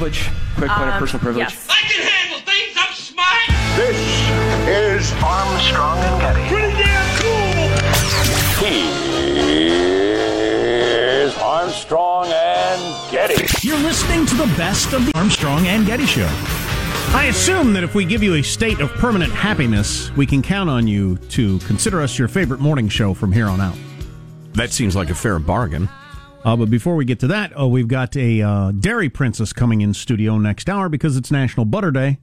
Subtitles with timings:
[0.00, 0.30] privilege?
[0.56, 1.46] Quick point of personal privilege.
[1.50, 1.66] Yes.
[1.68, 2.74] I can handle things.
[2.74, 3.50] I'm smart.
[3.76, 3.98] This
[4.66, 6.48] is Armstrong and Getty.
[6.48, 7.68] Pretty damn cool.
[10.24, 13.44] Here's Armstrong and Getty.
[13.66, 16.28] You're listening to the best of the Armstrong and Getty Show.
[17.12, 20.70] I assume that if we give you a state of permanent happiness, we can count
[20.70, 23.76] on you to consider us your favorite morning show from here on out.
[24.54, 25.90] That seems like a fair bargain.
[26.44, 29.82] Uh, but before we get to that, oh, we've got a uh, Dairy Princess coming
[29.82, 32.18] in studio next hour because it's National Butter Day.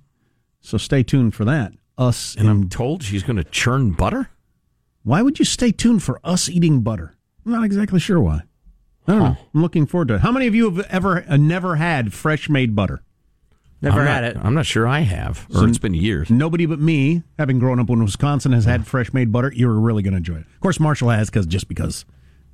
[0.62, 1.74] So stay tuned for that.
[2.00, 4.30] Us And I'm told she's going to churn butter?
[5.04, 7.16] why would you stay tuned for us eating butter?
[7.46, 8.42] I'm not exactly sure why.
[9.08, 9.38] I don't know.
[9.56, 10.22] I'm looking forward to it.
[10.22, 13.02] How many of you have ever uh, never had fresh made butter?
[13.82, 14.38] Never I'm had not- it.
[14.46, 16.30] I'm not sure I have, or So- it's been years.
[16.30, 19.54] Nobody but me, having grown up in Wisconsin, has had fresh made butter.
[19.56, 20.46] You're really going to enjoy it.
[20.56, 22.04] Of course, Marshall has because just because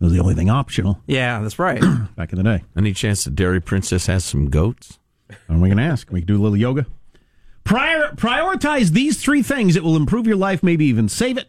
[0.03, 1.81] it was the only thing optional Yeah, that's right.
[2.17, 2.63] back in the day.
[2.75, 4.99] Any chance the Dairy Princess has some goats?
[5.47, 6.11] And we can ask.
[6.11, 6.85] We can do a little yoga.
[7.63, 9.77] Prior, prioritize these three things.
[9.77, 11.47] It will improve your life, maybe even save it.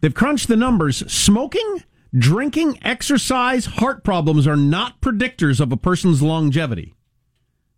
[0.00, 0.98] They've crunched the numbers.
[1.12, 1.82] Smoking,
[2.16, 6.94] drinking, exercise, heart problems are not predictors of a person's longevity.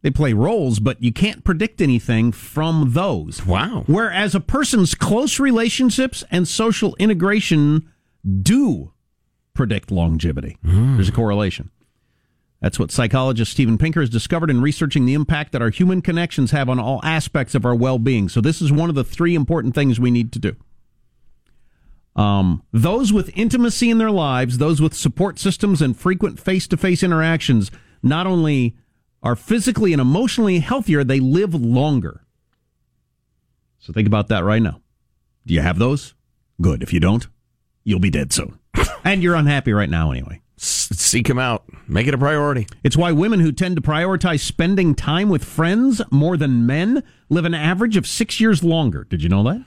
[0.02, 3.46] They play roles, but you can't predict anything from those.
[3.46, 3.84] Wow.
[3.86, 7.88] Whereas a person's close relationships and social integration
[8.42, 8.92] do
[9.54, 10.56] predict longevity.
[10.96, 11.70] There's a correlation.
[12.60, 16.50] That's what psychologist Steven Pinker has discovered in researching the impact that our human connections
[16.50, 18.28] have on all aspects of our well being.
[18.28, 20.56] So, this is one of the three important things we need to do.
[22.16, 26.76] Um, those with intimacy in their lives, those with support systems and frequent face to
[26.76, 27.70] face interactions,
[28.02, 28.76] not only
[29.22, 32.24] are physically and emotionally healthier, they live longer.
[33.78, 34.80] So, think about that right now.
[35.46, 36.14] Do you have those?
[36.60, 36.82] Good.
[36.82, 37.28] If you don't,
[37.88, 38.58] you'll be dead soon.
[39.04, 40.40] and you're unhappy right now anyway.
[40.58, 41.64] Seek him out.
[41.86, 42.66] Make it a priority.
[42.82, 47.44] It's why women who tend to prioritize spending time with friends more than men live
[47.44, 49.04] an average of six years longer.
[49.04, 49.64] Did you know that?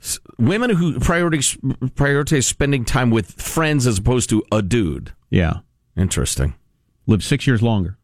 [0.00, 1.56] S- Women who prioritize,
[1.94, 5.12] prioritize spending time with friends as opposed to a dude.
[5.30, 5.60] Yeah.
[5.96, 6.54] Interesting.
[7.06, 7.96] Live six years longer.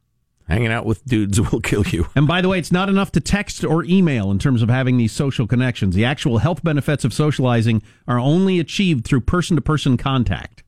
[0.48, 2.08] Hanging out with dudes will kill you.
[2.14, 4.96] And by the way, it's not enough to text or email in terms of having
[4.96, 5.94] these social connections.
[5.94, 10.62] The actual health benefits of socializing are only achieved through person to person contact.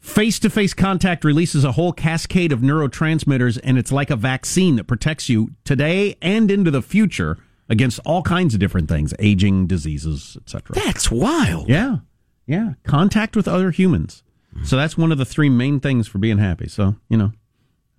[0.00, 4.76] Face to face contact releases a whole cascade of neurotransmitters, and it's like a vaccine
[4.76, 7.36] that protects you today and into the future
[7.68, 10.74] against all kinds of different things aging, diseases, etc.
[10.74, 11.68] That's wild.
[11.68, 11.98] Yeah.
[12.46, 12.74] Yeah.
[12.84, 14.22] Contact with other humans.
[14.64, 16.68] So that's one of the three main things for being happy.
[16.68, 17.32] So, you know,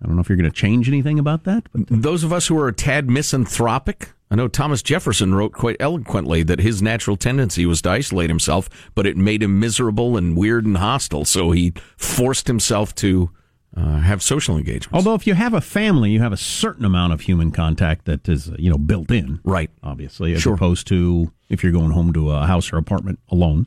[0.02, 2.46] I don't know if you're going to change anything about that, but Those of us
[2.46, 7.16] who are a tad misanthropic, I know Thomas Jefferson wrote quite eloquently that his natural
[7.16, 11.50] tendency was to isolate himself, but it made him miserable and weird and hostile, so
[11.50, 13.30] he forced himself to
[13.76, 14.88] uh, have social engagements.
[14.92, 18.28] although if you have a family, you have a certain amount of human contact that
[18.28, 19.70] is, uh, you know, built in, right.
[19.84, 20.54] obviously, as Sure.
[20.54, 23.66] opposed to if you're going home to a house or apartment alone.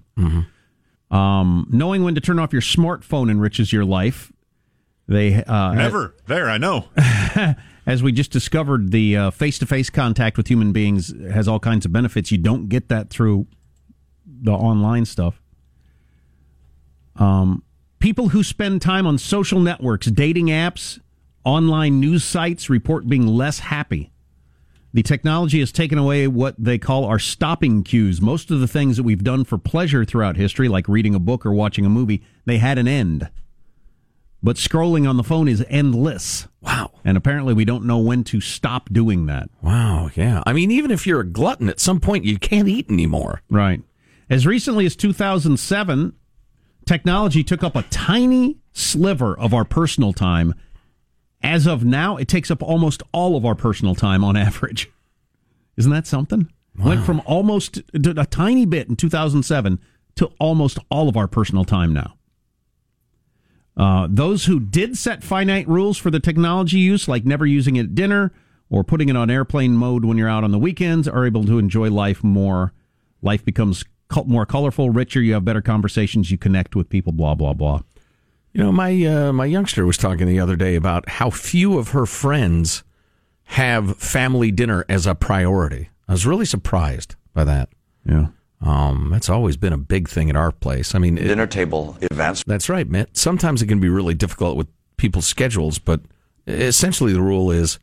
[1.11, 4.31] Um, knowing when to turn off your smartphone enriches your life.
[5.07, 6.15] They uh, Never.
[6.27, 6.87] There, I know.
[7.85, 11.85] as we just discovered, the face to face contact with human beings has all kinds
[11.85, 12.31] of benefits.
[12.31, 13.47] You don't get that through
[14.25, 15.41] the online stuff.
[17.15, 17.63] Um,
[17.99, 20.99] people who spend time on social networks, dating apps,
[21.45, 24.11] online news sites report being less happy.
[24.93, 28.21] The technology has taken away what they call our stopping cues.
[28.21, 31.45] Most of the things that we've done for pleasure throughout history, like reading a book
[31.45, 33.29] or watching a movie, they had an end.
[34.43, 36.49] But scrolling on the phone is endless.
[36.59, 36.91] Wow.
[37.05, 39.49] And apparently, we don't know when to stop doing that.
[39.61, 40.09] Wow.
[40.15, 40.43] Yeah.
[40.45, 43.41] I mean, even if you're a glutton, at some point you can't eat anymore.
[43.49, 43.81] Right.
[44.29, 46.13] As recently as 2007,
[46.85, 50.53] technology took up a tiny sliver of our personal time.
[51.41, 54.91] As of now, it takes up almost all of our personal time on average.
[55.77, 56.51] Isn't that something?
[56.77, 59.79] Went from almost a tiny bit in 2007
[60.15, 62.15] to almost all of our personal time now.
[63.75, 67.85] Uh, those who did set finite rules for the technology use, like never using it
[67.85, 68.31] at dinner
[68.69, 71.57] or putting it on airplane mode when you're out on the weekends, are able to
[71.57, 72.73] enjoy life more.
[73.21, 73.83] Life becomes
[74.25, 75.21] more colorful, richer.
[75.21, 76.29] You have better conversations.
[76.29, 77.13] You connect with people.
[77.13, 77.81] Blah blah blah.
[78.53, 81.89] You know, my uh, my youngster was talking the other day about how few of
[81.89, 82.83] her friends
[83.45, 85.89] have family dinner as a priority.
[86.07, 87.69] I was really surprised by that.
[88.05, 88.27] Yeah.
[88.63, 90.95] Um, that's always been a big thing at our place.
[90.95, 92.43] I mean, it- dinner table events.
[92.47, 93.15] that's right, Mitt.
[93.17, 94.67] Sometimes it can be really difficult with
[94.97, 95.99] people's schedules, but
[96.47, 97.77] essentially the rule is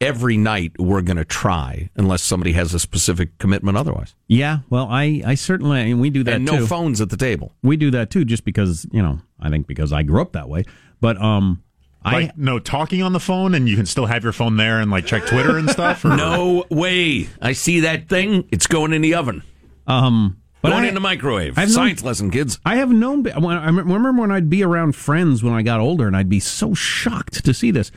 [0.00, 4.14] every night we're going to try, unless somebody has a specific commitment otherwise.
[4.28, 4.58] Yeah.
[4.70, 6.66] Well, I I certainly and we do that and no too.
[6.66, 7.52] phones at the table.
[7.62, 10.48] we do that too, just because you know I think because I grew up that
[10.48, 10.64] way.
[11.00, 11.62] But um,
[12.04, 14.90] I no talking on the phone, and you can still have your phone there and
[14.90, 16.04] like check Twitter and stuff.
[16.04, 16.16] Or?
[16.16, 17.28] No way.
[17.42, 18.46] I see that thing.
[18.52, 19.42] It's going in the oven.
[19.86, 21.58] Um, but going I, in the microwave.
[21.58, 22.58] I've known- Science lesson, kids.
[22.64, 23.26] I have known.
[23.28, 26.74] I remember when I'd be around friends when I got older, and I'd be so
[26.74, 27.90] shocked to see this.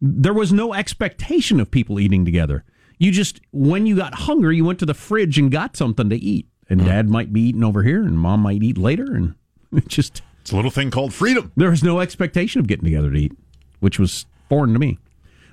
[0.00, 2.64] There was no expectation of people eating together.
[2.98, 6.16] You just, when you got hungry, you went to the fridge and got something to
[6.16, 6.46] eat.
[6.68, 9.34] And dad might be eating over here, and mom might eat later, and
[9.72, 11.52] it just It's a little thing called freedom.
[11.56, 13.32] there was no expectation of getting together to eat,
[13.80, 14.98] which was foreign to me.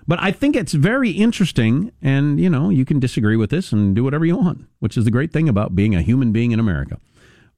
[0.07, 3.95] But I think it's very interesting, and you know, you can disagree with this and
[3.95, 6.59] do whatever you want, which is the great thing about being a human being in
[6.59, 6.99] America.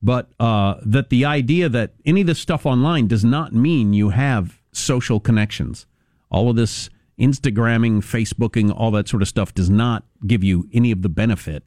[0.01, 4.09] But uh, that the idea that any of this stuff online does not mean you
[4.09, 5.87] have social connections.
[6.29, 6.89] All of this
[7.19, 11.63] Instagramming, Facebooking, all that sort of stuff does not give you any of the benefit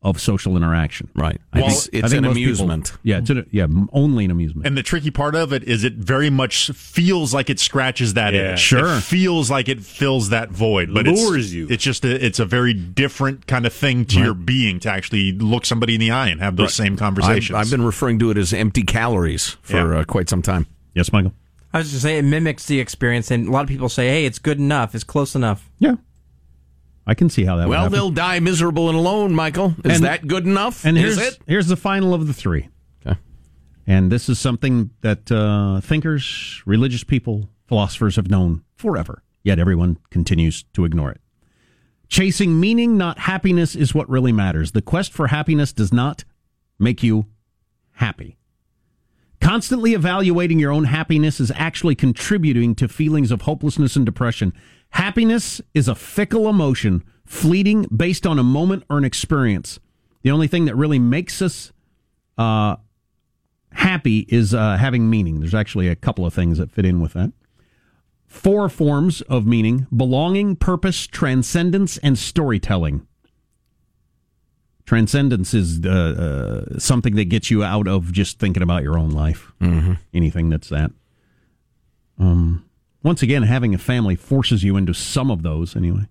[0.00, 1.08] of social interaction.
[1.16, 1.40] Right.
[1.52, 2.92] I Well, think- it's I think an most people- amusement.
[3.02, 4.64] yeah, it's an, yeah, only an amusement.
[4.66, 8.32] And the tricky part of it is it very much feels like it scratches that
[8.32, 8.52] Yeah.
[8.52, 8.60] itch.
[8.60, 8.98] Sure.
[8.98, 10.94] It feels like it fills that void.
[10.94, 11.66] But Lures it's, you.
[11.68, 15.32] It's just a, it's a very different kind of thing to your being to actually
[15.32, 17.52] look somebody in the eye and have those same I've.
[17.52, 20.00] I've been referring to it as empty calories for Yeah.
[20.00, 20.66] uh, quite some time.
[20.94, 21.34] yes, Michael.
[21.74, 24.24] I was just saying it mimics the experience, and a lot of people say, "Hey,
[24.24, 24.94] it's good enough.
[24.94, 25.96] It's close enough." Yeah,
[27.10, 27.66] I can see how that.
[27.68, 29.74] would Well, they'll die miserable and alone, Michael.
[29.82, 30.84] Is And- that good enough?
[30.84, 31.38] And is here's it?
[31.46, 32.68] here's the final of the three.
[33.04, 33.18] Okay.
[33.86, 39.22] And this is something that uh, thinkers, religious people, philosophers have known forever.
[39.42, 41.20] Yet everyone continues to ignore it.
[42.08, 44.72] Chasing meaning, not happiness, is what really matters.
[44.72, 46.24] The quest for happiness does not
[46.78, 47.26] make you
[47.92, 48.36] happy.
[49.40, 54.52] Constantly evaluating your own happiness is actually contributing to feelings of hopelessness and depression.
[54.90, 59.78] Happiness is a fickle emotion, fleeting based on a moment or an experience.
[60.22, 61.72] The only thing that really makes us
[62.36, 62.76] uh,
[63.72, 65.40] happy is uh, having meaning.
[65.40, 67.32] There's actually a couple of things that fit in with that.
[68.26, 73.06] Four forms of meaning belonging, purpose, transcendence, and storytelling.
[74.84, 75.88] Transcendence is uh,
[76.74, 79.52] uh, something that gets you out of just thinking about your own life.
[79.60, 79.94] Mm-hmm.
[80.14, 80.90] Anything that's that.
[82.18, 82.67] Um,
[83.08, 86.06] once again, having a family forces you into some of those anyway.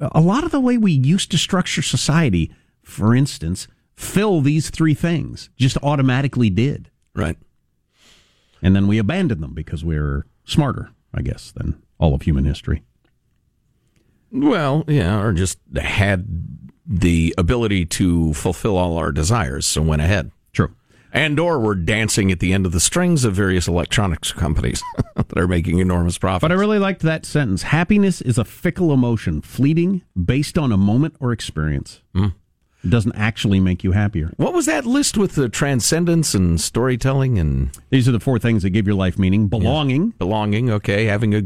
[0.00, 2.52] A lot of the way we used to structure society,
[2.84, 3.66] for instance,
[3.96, 6.88] fill these three things, just automatically did.
[7.16, 7.36] Right.
[8.62, 12.84] And then we abandoned them because we're smarter, I guess, than all of human history.
[14.30, 16.28] Well, yeah, or just had
[16.86, 20.30] the ability to fulfill all our desires, so went ahead.
[21.12, 24.82] And or we're dancing at the end of the strings of various electronics companies
[25.14, 26.42] that are making enormous profits.
[26.42, 27.62] But I really liked that sentence.
[27.62, 32.02] Happiness is a fickle emotion, fleeting, based on a moment or experience.
[32.14, 32.28] Hmm.
[32.84, 34.30] It doesn't actually make you happier.
[34.36, 38.62] what was that list with the transcendence and storytelling and These are the four things
[38.62, 40.70] that give your life meaning belonging, belonging?
[40.70, 41.42] Okay, having a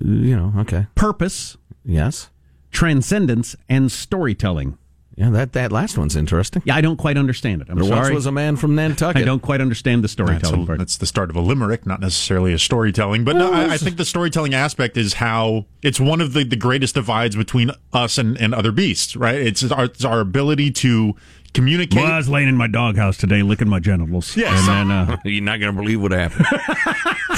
[0.00, 2.30] you know, okay, purpose, yes,
[2.70, 4.78] transcendence, and storytelling.
[5.20, 5.30] Yeah.
[5.30, 6.62] That that last one's interesting.
[6.64, 7.68] Yeah, I don't quite understand it.
[7.70, 8.14] I'm There once sorry.
[8.14, 9.20] was a man from Nantucket.
[9.20, 10.78] I don't quite understand the That's, storytelling a, part.
[10.78, 13.24] that's the start of a limerick, not necessarily a storytelling.
[13.24, 16.56] But no, I, I think the storytelling aspect is how it's one of the, the
[16.56, 19.36] greatest divides between us and, and other beasts, right?
[19.36, 21.14] It's our, it's our ability to
[21.52, 21.96] communicate.
[22.02, 24.36] Well, I was laying in my doghouse today, licking my genitals.
[24.36, 24.66] Yes.
[24.68, 26.46] and then uh, You're not going to believe what happened.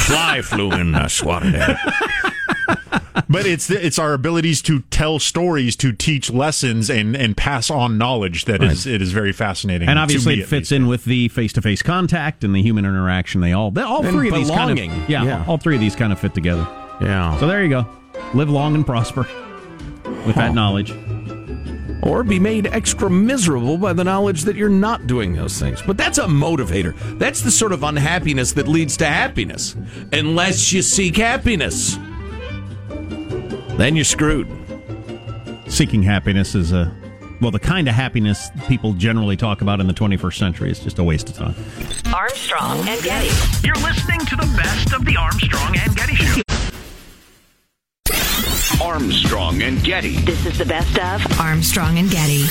[0.00, 3.01] Fly flew in, uh, swatted at it.
[3.28, 7.70] But it's the, it's our abilities to tell stories, to teach lessons, and and pass
[7.70, 9.88] on knowledge that is it is very fascinating.
[9.88, 10.72] and obviously it fits least.
[10.72, 13.40] in with the face-to-face contact and the human interaction.
[13.40, 15.02] They all, they, all And three of these kind belonging.
[15.02, 15.44] of, yeah, Yeah.
[15.46, 16.66] all three of these kind of fit together.
[17.00, 17.38] Yeah.
[17.38, 17.86] So there you go.
[18.34, 19.26] Live long and prosper
[20.26, 20.92] with that knowledge.
[22.02, 25.80] or be made extra miserable by the knowledge that you're not doing those things.
[25.82, 26.94] But that's a motivator.
[27.18, 29.76] That's the sort of unhappiness that leads to happiness.
[30.12, 31.96] Unless you seek happiness,
[33.76, 34.48] then you're screwed.
[35.66, 36.94] Seeking happiness is a
[37.42, 41.00] well, the kind of happiness people generally talk about in the 21st century is just
[41.00, 41.56] a waste of time.
[42.14, 43.30] Armstrong and Getty.
[43.66, 46.42] You're listening to the best of the Armstrong and Getty Show.
[48.80, 50.16] Armstrong and Getty.
[50.18, 52.44] This is the best of Armstrong and Getty.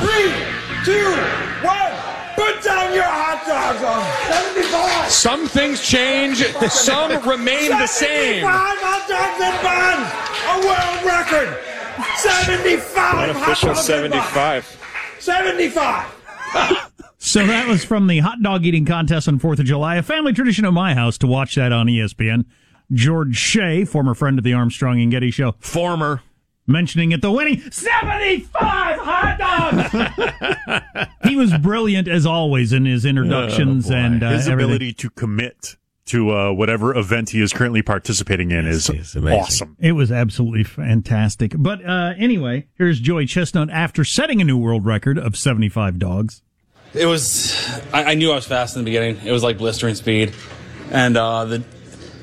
[0.00, 0.34] Three,
[0.84, 1.14] two,
[1.66, 2.09] one.
[2.40, 4.00] Put down your hot dogs on
[4.54, 5.10] 75.
[5.10, 6.38] Some things change,
[6.70, 8.40] some remain the same.
[8.40, 10.08] 75 hot dogs and buns.
[10.48, 11.52] A world record.
[12.16, 13.76] 75 hot dogs and
[15.20, 16.16] 75.
[17.22, 20.32] So that was from the hot dog eating contest on 4th of July, a family
[20.32, 22.46] tradition at my house to watch that on ESPN.
[22.92, 26.22] George Shea, former friend of the Armstrong and Getty show, Former.
[26.70, 31.06] Mentioning it the winning 75 hot dogs.
[31.28, 34.64] he was brilliant as always in his introductions Boy, and uh, his everything.
[34.64, 39.76] ability to commit to uh, whatever event he is currently participating in is awesome.
[39.78, 41.52] It was absolutely fantastic.
[41.56, 46.42] But uh, anyway, here's Joey Chestnut after setting a new world record of 75 dogs.
[46.94, 47.54] It was.
[47.92, 49.24] I, I knew I was fast in the beginning.
[49.24, 50.34] It was like blistering speed,
[50.90, 51.64] and uh, the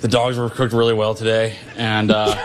[0.01, 1.55] the dogs were cooked really well today.
[1.77, 2.35] And uh,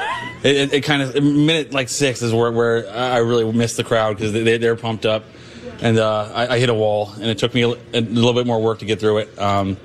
[0.43, 3.85] it, it, it kind of minute like six is where where I really missed the
[3.85, 5.25] crowd because they they're pumped up,
[5.81, 8.47] and uh, I, I hit a wall, and it took me a, a little bit
[8.47, 9.39] more work to get through it.
[9.39, 9.77] Um,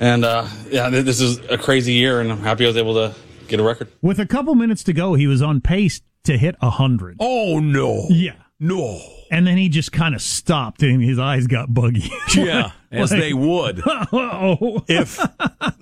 [0.00, 3.14] and uh, yeah, this is a crazy year, and I'm happy I was able to
[3.46, 3.88] get a record.
[4.00, 7.18] With a couple minutes to go, he was on pace to hit 100.
[7.20, 8.06] Oh, no.
[8.08, 8.34] Yeah.
[8.58, 9.00] No.
[9.30, 12.10] And then he just kind of stopped and his eyes got buggy.
[12.34, 13.82] Yeah, as they would.
[13.86, 14.84] oh.
[14.88, 15.20] If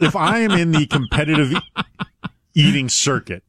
[0.01, 1.53] if I am in the competitive
[2.55, 3.45] eating circuit,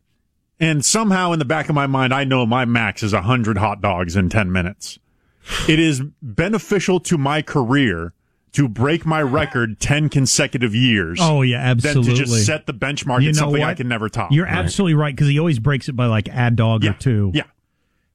[0.62, 3.82] and somehow in the back of my mind I know my max is hundred hot
[3.82, 4.98] dogs in ten minutes,
[5.68, 8.14] it is beneficial to my career
[8.54, 11.20] to break my record 10 consecutive years.
[11.22, 12.04] Oh, yeah, absolutely.
[12.04, 14.32] Than to just set the benchmark You at know something I can never top.
[14.32, 17.32] You're absolutely right because he always breaks it by like a dog or two.
[17.34, 17.44] Yeah.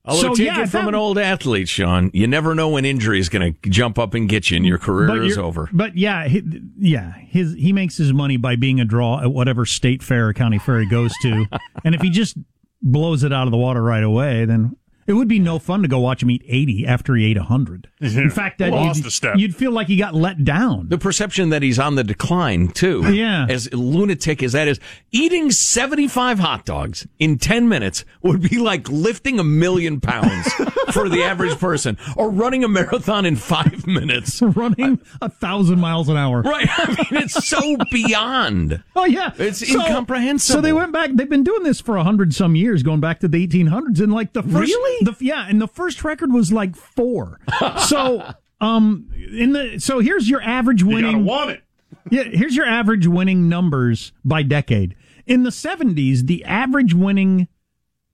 [0.06, 2.84] Although So, take yeah, it from that- an old athlete, Sean, you never know when
[2.84, 5.68] injury is going to jump up and get you, and your career is over.
[5.72, 6.42] But yeah, he,
[6.78, 10.32] yeah, his he makes his money by being a draw at whatever state fair or
[10.32, 11.46] county fair he goes to,
[11.84, 12.36] and if he just
[12.82, 15.88] blows it out of the water right away, then it would be no fun to
[15.88, 17.88] go watch him eat eighty after he ate hundred.
[18.00, 19.36] In fact, that Lost you'd, a step.
[19.36, 20.88] you'd feel like he got let down.
[20.88, 23.12] The perception that he's on the decline too.
[23.14, 23.46] Yeah.
[23.48, 24.78] As lunatic as that is,
[25.12, 30.48] eating seventy-five hot dogs in ten minutes would be like lifting a million pounds
[30.92, 34.40] for the average person, or running a marathon in five minutes.
[34.42, 36.42] Running a thousand miles an hour.
[36.42, 36.66] Right.
[36.70, 38.82] I mean, it's so beyond.
[38.94, 40.58] Oh yeah, It's incomprehensible.
[40.58, 41.10] So they went back.
[41.14, 44.12] They've been doing this for a hundred some years, going back to the 1800s, and
[44.12, 45.04] like the first, Really?
[45.04, 47.40] the, yeah, and the first record was like four.
[47.86, 51.24] so, um, in the so here's your average You winning.
[51.24, 51.62] want it.
[52.10, 54.94] Yeah, here's your average winning numbers by decade.
[55.26, 57.48] In the 70s, the average winning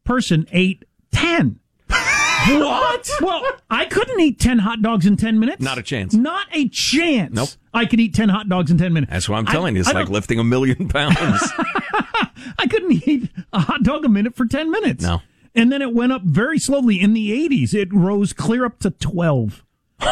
[0.05, 1.61] person ate 10.
[2.49, 3.11] What?
[3.21, 5.63] Well, I couldn't eat 10 hot dogs in 10 minutes.
[5.63, 6.13] Not a chance.
[6.15, 7.35] Not a chance.
[7.35, 7.49] Nope.
[7.73, 9.13] I could eat 10 hot dogs in 10 minutes.
[9.13, 9.81] That's what I'm I- telling you.
[9.81, 11.17] It's I like don't- lifting a million pounds.
[11.17, 15.03] I couldn't eat a hot dog a minute for 10 minutes.
[15.05, 15.23] No.
[15.55, 17.01] And then it went up very slowly.
[17.01, 19.65] In the 80s, it rose clear up to 12.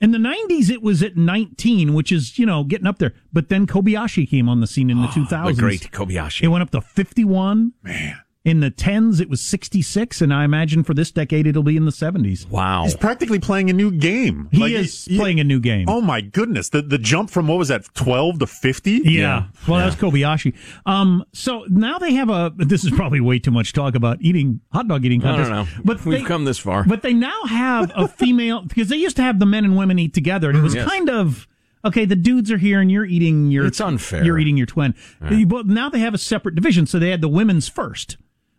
[0.00, 3.14] In the 90s, it was at 19, which is, you know, getting up there.
[3.32, 5.56] But then Kobayashi came on the scene in the 2000s.
[5.56, 6.42] the great Kobayashi.
[6.44, 7.72] It went up to 51.
[7.82, 8.18] Man.
[8.48, 10.20] In the 10s, it was 66.
[10.22, 12.48] And I imagine for this decade, it'll be in the 70s.
[12.48, 12.84] Wow.
[12.84, 14.48] He's practically playing a new game.
[14.50, 15.86] He Like, is he- playing a new game.
[15.88, 16.70] Oh my goodness.
[16.70, 18.90] The the jump from what was that, 12 to 50?
[19.04, 19.44] Yeah.
[19.68, 20.54] Well, that's Kobayashi.
[20.86, 22.52] Um, so now they have a.
[22.56, 25.66] This is probably way too much talk about eating hot dog eating I don't know.
[25.84, 26.84] But We've they- come this far.
[26.84, 29.98] But they now have a female because they used to have the men and women
[29.98, 30.88] eat together, and it was Yes.
[30.88, 31.46] kind of
[31.84, 32.04] okay.
[32.06, 33.66] The dudes are here, and you're eating your.
[33.66, 34.24] It's unfair.
[34.24, 34.94] You're eating your twin.
[35.20, 38.16] But now they have a separate division, so they had the women's first,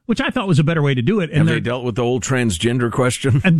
[0.10, 1.30] which I thought was a better way to do it.
[1.30, 3.44] And Have they're- dealt with the old transgender question?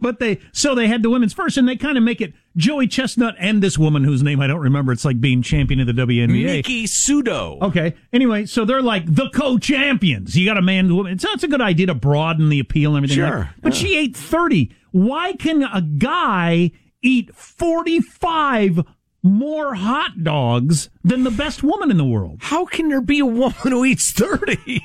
[0.00, 2.88] But they so they had the women's first, and they kind of make it Joey
[2.88, 4.90] Chestnut and this woman whose name I don't remember.
[4.90, 6.28] It's like being champion of the WNBA.
[6.42, 7.62] Miki Sudo.
[7.62, 7.94] Okay.
[8.12, 10.36] Anyway, so they're like the co-champions.
[10.36, 11.12] You got a man and a woman.
[11.12, 13.24] It's, it's a good idea to broaden the appeal and everything.
[13.24, 14.72] Sure, like- But she ate 30.
[14.90, 18.80] Why can a guy eat 45
[19.28, 22.38] more hot dogs than the best woman in the world?
[22.42, 24.82] How can there be a woman who eats 30?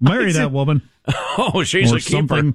[0.00, 0.82] Marry that woman.
[1.38, 2.28] Oh, she's Or a keeper.
[2.36, 2.54] something.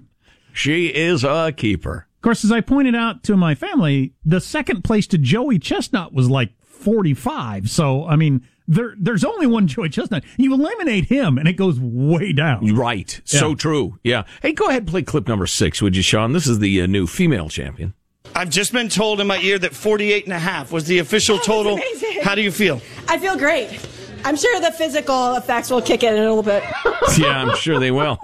[0.53, 2.07] She is a keeper.
[2.17, 6.13] Of course, as I pointed out to my family, the second place to Joey Chestnut
[6.13, 7.69] was like 45.
[7.69, 10.23] So, I mean, there there's only one Joey Chestnut.
[10.37, 12.75] You eliminate him, and it goes way down.
[12.75, 13.21] Right.
[13.23, 13.99] So true.
[14.03, 14.23] Yeah.
[14.41, 16.33] Hey, go ahead and play clip number six, would you, Sean?
[16.33, 17.93] This is the uh, new female champion.
[18.39, 21.39] I've just been told in my ear that 48 and a half was the official
[21.39, 21.73] total.
[21.73, 22.21] amazing.
[22.21, 22.81] How do you feel?
[23.09, 23.85] I feel great.
[24.23, 26.63] I'm sure the physical effects will kick in in a little bit.
[27.17, 28.17] yeah, I'm sure they will.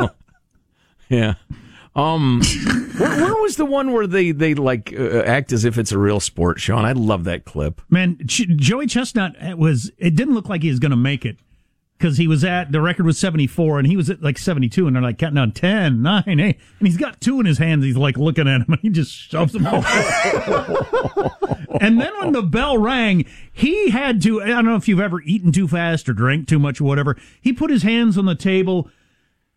[1.09, 1.33] yeah.
[1.97, 2.41] Um,
[2.97, 5.97] where, where was the one where they they like uh, act as if it's a
[5.97, 6.85] real sport, Sean?
[6.85, 7.81] I love that clip.
[7.89, 9.91] Man, Ch- Joey Chestnut was.
[9.97, 11.35] It didn't look like he was going to make it
[11.97, 14.67] because he was at the record was seventy four and he was at like seventy
[14.69, 17.57] two, and they're like counting on 10, 9, 8, and he's got two in his
[17.57, 17.83] hands.
[17.85, 19.83] He's like looking at him, and he just shoves them all.
[21.81, 24.41] and then when the bell rang, he had to.
[24.41, 27.17] I don't know if you've ever eaten too fast or drank too much or whatever.
[27.41, 28.89] He put his hands on the table.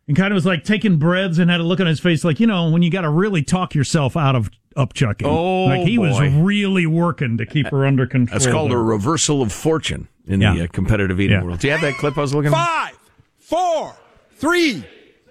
[0.07, 2.41] And kind of was like taking breaths and had a look on his face, like
[2.41, 5.27] you know, when you got to really talk yourself out of upchucking.
[5.27, 8.39] Oh, like he was really working to keep her under control.
[8.39, 11.45] That's called a reversal of fortune in the uh, competitive eating Yeah.
[11.45, 11.59] world.
[11.61, 12.67] Do you have that clip I was looking at?
[12.67, 12.99] Five,
[13.39, 13.95] four,
[14.37, 14.85] three,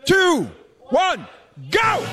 [0.05, 0.49] two,
[0.89, 1.25] one,
[1.69, 2.05] go!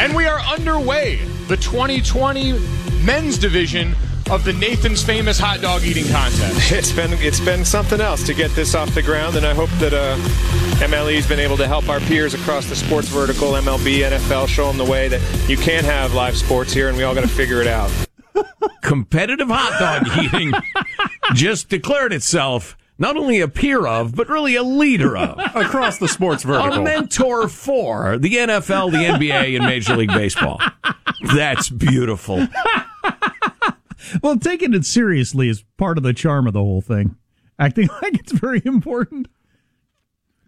[0.00, 1.16] And we are underway
[1.48, 2.52] the 2020
[3.04, 3.94] men's division
[4.30, 6.72] of the Nathan's Famous Hot Dog Eating Contest.
[6.72, 9.68] It's been it's been something else to get this off the ground, and I hope
[9.80, 10.16] that uh,
[10.84, 14.66] MLE has been able to help our peers across the sports vertical, MLB, NFL, show
[14.68, 17.28] them the way that you can have live sports here, and we all got to
[17.28, 17.90] figure it out.
[18.82, 20.52] Competitive hot dog eating
[21.34, 25.38] just declared itself not only a peer of, but really a leader of.
[25.54, 26.80] Across the sports vertical.
[26.80, 30.60] A mentor for the NFL, the NBA, and Major League Baseball.
[31.34, 32.46] That's beautiful.
[34.22, 37.16] well, taking it seriously is part of the charm of the whole thing.
[37.58, 39.28] Acting like it's very important.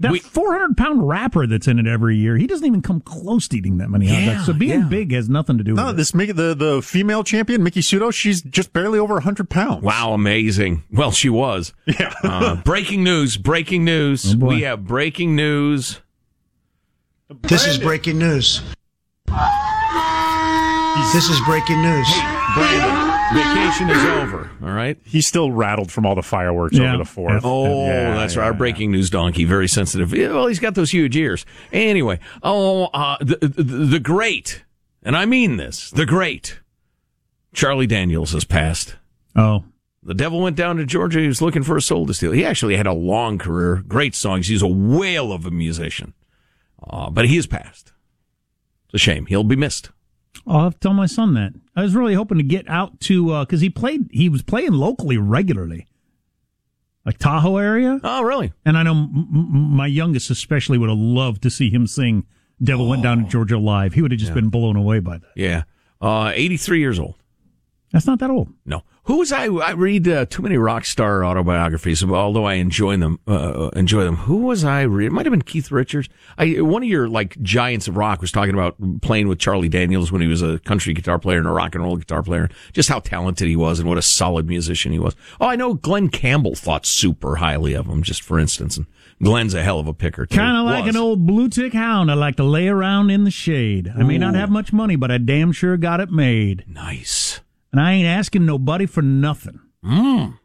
[0.01, 3.57] That 400 pound rapper that's in it every year, he doesn't even come close to
[3.57, 4.47] eating that many hot dogs.
[4.47, 4.89] So being yeah.
[4.89, 5.83] big has nothing to do with it.
[5.83, 5.95] No, it.
[5.95, 9.83] this Mickey- the the female champion Miki Sudo, she's just barely over 100 pounds.
[9.83, 10.83] Wow, amazing.
[10.91, 11.73] Well, she was.
[11.99, 12.13] Yeah.
[12.23, 14.37] Uh, breaking news, breaking news.
[14.37, 16.01] we have breaking news.
[17.43, 18.61] This is breaking news.
[21.13, 22.09] This is breaking news.
[22.55, 24.51] Brandon, vacation is over.
[24.63, 24.99] All right.
[25.05, 26.89] He's still rattled from all the fireworks Yeah.
[26.91, 27.43] over the fourth.
[27.45, 28.47] Oh, Yeah, that's yeah, right.
[28.47, 30.13] Our breaking news donkey, very sensitive.
[30.15, 31.45] Yeah, well, he's got those huge ears.
[31.73, 34.65] Anyway, oh, uh, the, the the great,
[35.03, 36.61] and I mean this, the great
[37.55, 38.97] Charlie Daniels has passed.
[39.35, 39.65] Oh.
[40.03, 41.19] The devil went down to Georgia.
[41.21, 42.31] He was looking for a soul to steal.
[42.31, 44.47] He actually had a long career, great songs.
[44.47, 46.15] He's a whale of a musician,
[46.89, 47.93] uh, but he has passed.
[48.85, 49.27] It's a shame.
[49.27, 49.91] He'll be missed.
[50.47, 51.55] I'll have to tell my son that.
[51.77, 54.09] I was really hoping to get out to because he played.
[54.11, 55.87] He was playing locally regularly,
[57.05, 58.01] like Tahoe area.
[58.03, 58.53] Oh, really?
[58.65, 62.25] And I know m- m- my youngest especially would have loved to see him sing
[62.63, 63.93] "Devil Went Down to Georgia" live.
[63.93, 65.31] He would have just been blown away by that.
[65.37, 65.65] Yeah,
[66.01, 67.17] uh, eighty-three years old.
[67.93, 68.49] That's not that old.
[68.65, 68.83] No.
[69.07, 69.47] Who was I?
[69.47, 73.21] I read uh, too many rock star autobiographies, although I enjoy them.
[73.27, 74.17] Uh, enjoy them.
[74.17, 74.83] Who was I?
[74.83, 75.07] Read?
[75.07, 76.09] It might have been Keith Richards.
[76.37, 80.11] I one of your like giants of rock was talking about playing with Charlie Daniels
[80.11, 82.49] when he was a country guitar player and a rock and roll guitar player.
[82.73, 85.15] Just how talented he was and what a solid musician he was.
[85.41, 88.03] Oh, I know Glen Campbell thought super highly of him.
[88.03, 88.87] Just for instance, and
[89.23, 90.27] Glen's a hell of a picker.
[90.27, 90.97] Kind of like Was.
[90.97, 92.11] an old blue tick hound.
[92.11, 93.89] I like to lay around in the shade.
[93.97, 96.65] I may not have much money, but I damn sure got it made.
[96.67, 97.41] Nice.
[97.77, 99.61] And I ain't asking nobody for nothing.
[99.85, 100.39] Mm.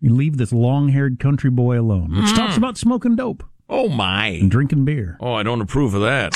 [0.00, 2.36] You leave this long-haired country boy alone, which Mm.
[2.36, 4.28] talks about smoking dope Oh my!
[4.28, 5.18] and drinking beer.
[5.20, 6.32] Oh, I don't approve of that.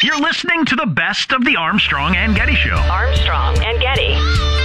[0.00, 2.76] You're listening to the best of the Armstrong and Getty Show.
[2.76, 4.57] Armstrong and Getty.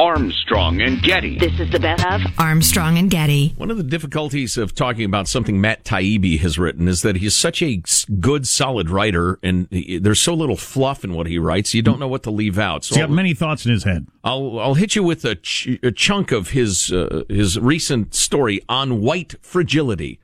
[0.00, 1.38] Armstrong and Getty.
[1.38, 3.52] This is the best of Armstrong and Getty.
[3.58, 7.36] One of the difficulties of talking about something Matt Taibbi has written is that he's
[7.36, 7.82] such a
[8.18, 11.74] good, solid writer, and he- there's so little fluff in what he writes.
[11.74, 12.82] You don't know what to leave out.
[12.84, 14.06] So He's got many thoughts in his head.
[14.24, 18.62] I'll I'll hit you with a, ch- a chunk of his uh, his recent story
[18.70, 20.18] on white fragility,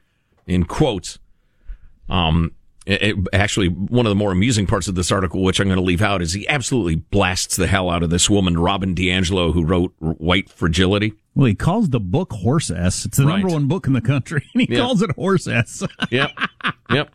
[0.46, 1.18] in quotes.
[2.08, 2.52] Um,
[2.86, 5.82] it- actually, one of the more amusing parts of this article, which I'm going to
[5.84, 9.64] leave out, is he absolutely blasts the hell out of this woman, Robin DiAngelo, who
[9.64, 11.12] wrote White Fragility.
[11.34, 13.04] Well, he calls the book Horse S.
[13.04, 14.80] It's the number one book in the country, and he Yeah.
[14.80, 15.82] calls it Horse S.
[16.10, 16.30] Yep.
[16.90, 17.10] Yep.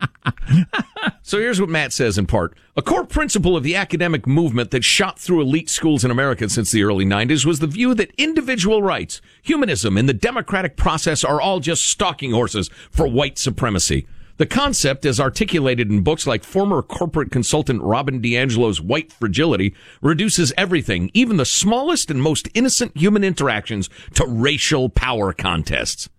[1.23, 2.55] so here's what Matt says in part.
[2.75, 6.71] A core principle of the academic movement that shot through elite schools in America since
[6.71, 11.39] the early 90s was the view that individual rights, humanism, and the democratic process are
[11.41, 14.05] all just stalking horses for white supremacy.
[14.41, 20.51] The concept, as articulated in books like former corporate consultant Robin DiAngelo's White Fragility, reduces
[20.57, 26.09] everything, even the smallest and most innocent human interactions, to racial power contests.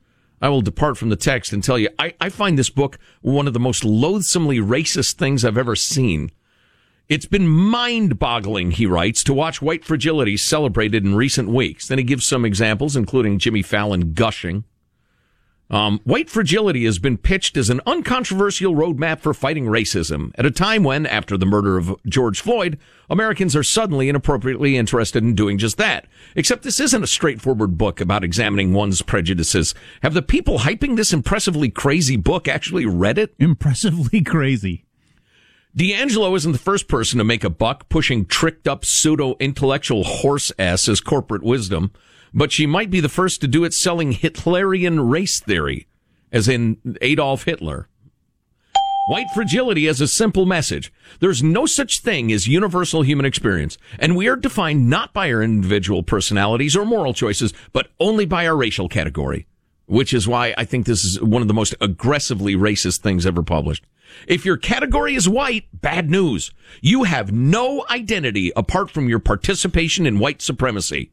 [0.40, 3.48] I will depart from the text and tell you, I, I find this book one
[3.48, 6.30] of the most loathsomely racist things I've ever seen.
[7.08, 11.88] It's been mind boggling, he writes, to watch white fragility celebrated in recent weeks.
[11.88, 14.62] Then he gives some examples, including Jimmy Fallon gushing.
[15.72, 20.50] Um, white fragility has been pitched as an uncontroversial roadmap for fighting racism at a
[20.50, 25.34] time when, after the murder of George Floyd, Americans are suddenly and appropriately interested in
[25.34, 26.06] doing just that.
[26.36, 29.74] Except this isn't a straightforward book about examining one's prejudices.
[30.02, 33.34] Have the people hyping this impressively crazy book actually read it?
[33.38, 34.84] Impressively crazy.
[35.74, 40.52] DiAngelo isn't the first person to make a buck pushing tricked up pseudo intellectual horse
[40.58, 41.92] ass as corporate wisdom,
[42.34, 45.86] but she might be the first to do it selling Hitlerian race theory,
[46.30, 47.88] as in Adolf Hitler.
[49.08, 50.92] White fragility has a simple message.
[51.18, 55.42] There's no such thing as universal human experience, and we are defined not by our
[55.42, 59.46] individual personalities or moral choices, but only by our racial category.
[59.86, 63.42] Which is why I think this is one of the most aggressively racist things ever
[63.42, 63.84] published.
[64.28, 66.52] If your category is white, bad news.
[66.80, 71.10] You have no identity apart from your participation in white supremacy.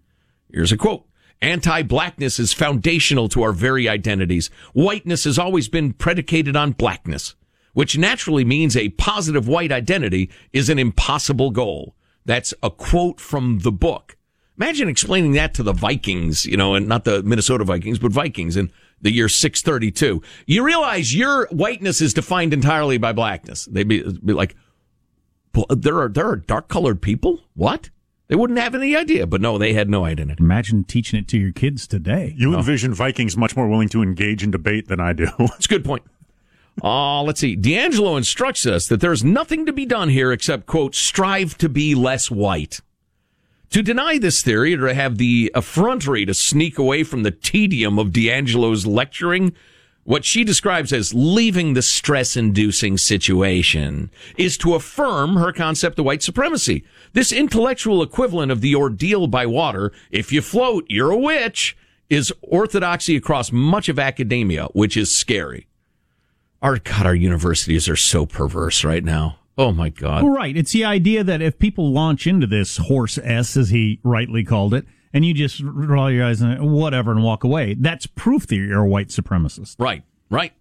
[0.52, 1.09] Here's a quote.
[1.42, 4.50] Anti-blackness is foundational to our very identities.
[4.74, 7.36] Whiteness has always been predicated on blackness.
[7.74, 11.96] which naturally means a positive white identity is an impossible goal.
[12.26, 14.18] That's a quote from the book.
[14.58, 18.58] Imagine explaining that to the Vikings, you know, and not the Minnesota Vikings, but Vikings
[18.58, 18.72] in
[19.02, 20.22] the year 632.
[20.46, 23.66] You realize your whiteness is defined entirely by blackness.
[23.66, 24.56] They'd be, be like,
[25.70, 27.40] there are, there are dark colored people?
[27.54, 27.90] What?
[28.30, 30.42] They wouldn't have any idea, but no, they had no identity.
[30.42, 32.36] Imagine teaching it to your kids today.
[32.38, 35.28] You envision Vikings much more willing to engage in debate than I do.
[35.40, 36.04] That's a good point.
[36.84, 37.58] Uh, let's see.
[37.58, 41.96] DiAngelo instructs us that there's nothing to be done here except, quote, strive to be
[41.96, 42.82] less white.
[43.72, 47.98] To deny this theory or to have the effrontery to sneak away from the tedium
[47.98, 49.54] of DiAngelo's lecturing,
[50.10, 56.06] what she describes as leaving the stress inducing situation, is to affirm her concept of
[56.06, 56.84] white supremacy.
[57.14, 61.78] This intellectual equivalent of the ordeal by water, if you float, you're a witch,
[62.10, 65.68] is orthodoxy across much of academia, which is scary.
[66.60, 69.38] Our God, our universities are so perverse right now.
[69.60, 70.24] Oh my God.
[70.28, 70.58] Right.
[70.58, 74.74] It's the idea that if people launch into this horse S, as he rightly called
[74.74, 78.56] it, and you just roll your eyes and whatever and walk away, that's proof that
[78.56, 79.76] you're a white supremacist.
[79.80, 80.54] Right, right.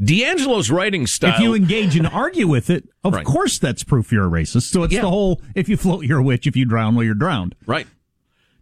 [0.00, 1.34] DiAngelo's writing style.
[1.34, 3.24] If you engage and argue with it, of Right.
[3.24, 4.70] course that's proof you're a racist.
[4.70, 5.02] So it's Yeah.
[5.02, 6.46] the whole if you float, you're a witch.
[6.46, 7.54] If you drown, well, you're drowned.
[7.66, 7.86] Right.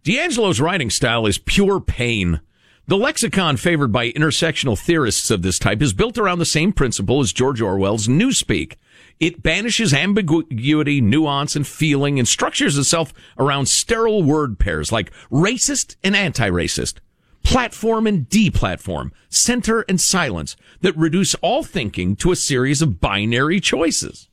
[0.05, 2.41] DiAngelo's writing style is pure pain.
[2.89, 7.21] The lexicon favored by intersectional theorists of this type is built around the same principle
[7.21, 8.75] as George Orwell's Newspeak.
[9.21, 15.97] It banishes ambiguity, nuance, and feeling and structures itself around sterile word pairs like racist
[16.05, 16.99] and anti-racist,
[17.43, 23.61] platform and deplatform, center and silence that reduce all thinking to a series of binary
[23.61, 24.29] choices.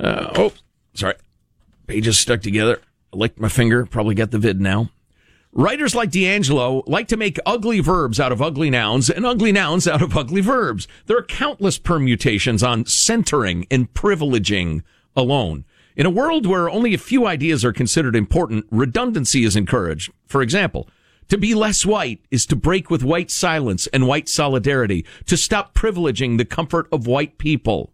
[0.00, 0.52] Uh, oh,
[0.94, 1.14] sorry.
[1.86, 2.80] Pages stuck together.
[3.12, 3.84] I licked my finger.
[3.84, 4.90] Probably got the vid now.
[5.52, 9.88] Writers like DiAngelo like to make ugly verbs out of ugly nouns and ugly nouns
[9.88, 10.86] out of ugly verbs.
[11.06, 14.82] There are countless permutations on centering and privileging
[15.16, 15.64] alone.
[15.96, 20.12] In a world where only a few ideas are considered important, redundancy is encouraged.
[20.26, 20.88] For example,
[21.28, 25.74] to be less white is to break with white silence and white solidarity, to stop
[25.74, 27.92] privileging the comfort of white people.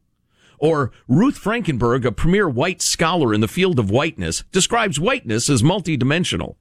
[0.58, 5.62] Or Ruth Frankenberg, a premier white scholar in the field of whiteness, describes whiteness as
[5.62, 6.56] multidimensional.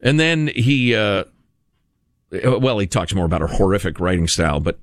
[0.00, 1.24] And then he, uh,
[2.30, 4.78] well, he talks more about her horrific writing style, but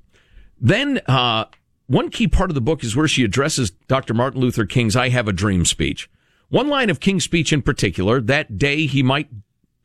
[0.60, 1.46] then, uh,
[1.86, 4.12] one key part of the book is where she addresses Dr.
[4.12, 6.10] Martin Luther King's I Have a Dream speech.
[6.48, 9.28] One line of King's speech in particular, that day he might,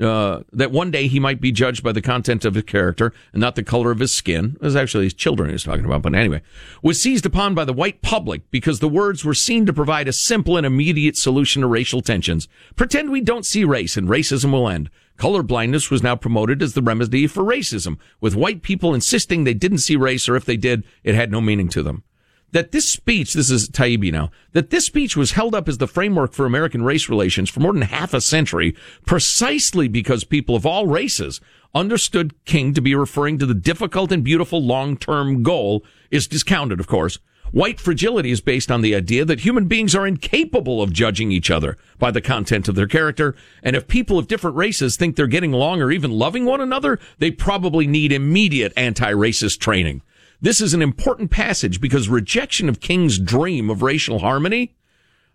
[0.01, 3.39] uh, that one day he might be judged by the content of his character and
[3.39, 4.57] not the color of his skin.
[4.59, 6.41] It was actually his children he was talking about, but anyway,
[6.81, 10.13] was seized upon by the white public because the words were seen to provide a
[10.13, 12.47] simple and immediate solution to racial tensions.
[12.75, 14.89] Pretend we don't see race and racism will end.
[15.17, 19.53] Color blindness was now promoted as the remedy for racism, with white people insisting they
[19.53, 22.03] didn't see race or if they did, it had no meaning to them
[22.51, 25.87] that this speech, this is Taibbi now, that this speech was held up as the
[25.87, 30.65] framework for American race relations for more than half a century, precisely because people of
[30.65, 31.41] all races
[31.73, 36.87] understood King to be referring to the difficult and beautiful long-term goal, is discounted, of
[36.87, 37.19] course.
[37.51, 41.51] White fragility is based on the idea that human beings are incapable of judging each
[41.51, 45.27] other by the content of their character, and if people of different races think they're
[45.27, 50.01] getting along or even loving one another, they probably need immediate anti-racist training.
[50.41, 54.75] This is an important passage because rejection of King's dream of racial harmony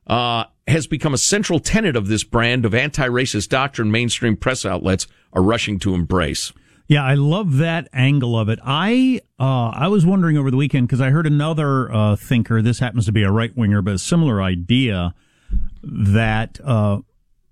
[0.08, 5.06] uh, has become a central tenet of this brand of anti-racist doctrine mainstream press outlets
[5.32, 6.52] are rushing to embrace.
[6.88, 8.58] Yeah, I love that angle of it.
[8.64, 12.62] I uh, I was wondering over the weekend because I heard another uh, thinker.
[12.62, 15.14] This happens to be a right winger, but a similar idea
[15.82, 17.00] that uh,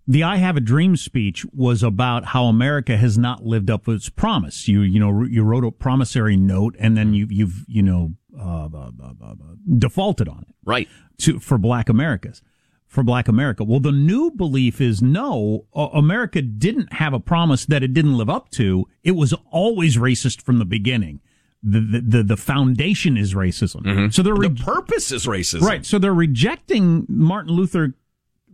[0.07, 3.93] the "I Have a Dream" speech was about how America has not lived up to
[3.93, 4.69] its promise.
[4.69, 8.67] You you know you wrote a promissory note and then you you've you know uh,
[8.67, 9.35] uh, uh, uh,
[9.79, 10.89] defaulted on it Right.
[11.19, 12.43] to for Black Americas.
[12.87, 13.65] For Black America.
[13.65, 18.31] Well, the new belief is no, America didn't have a promise that it didn't live
[18.31, 18.87] up to.
[19.03, 21.21] It was always racist from the beginning.
[21.61, 24.13] The the the, foundation is racism.
[24.15, 25.63] So they're re- The purpose is racism.
[25.63, 25.85] right.
[25.85, 27.95] So they're rejecting Martin Luther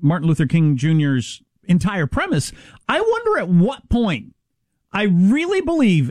[0.01, 2.53] Martin Luther King Jr.'s entire premise.
[2.89, 4.35] I wonder at what point.
[4.93, 6.11] I really believe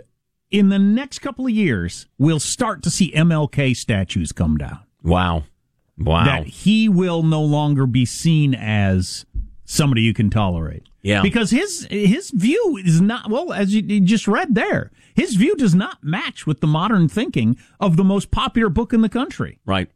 [0.52, 5.43] in the next couple of years we'll start to see MLK statues come down Wow.
[5.97, 6.23] Wow.
[6.25, 9.25] that he will no longer be seen as
[9.65, 10.84] somebody you can tolerate.
[11.02, 11.21] Yeah.
[11.21, 15.56] Because his his view is not well, as you, you just read there, his view
[15.56, 19.60] does not match with the modern thinking of the most popular book in the country.
[19.65, 19.89] Right.